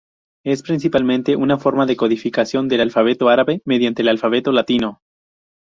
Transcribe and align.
Es 0.43 0.63
principalmente 0.63 1.35
una 1.35 1.59
forma 1.59 1.85
de 1.85 1.95
codificación 1.95 2.67
del 2.67 2.81
alfabeto 2.81 3.29
árabe 3.29 3.61
mediante 3.65 4.01
el 4.01 4.07
alfabeto 4.07 4.51
latino. 4.51 4.99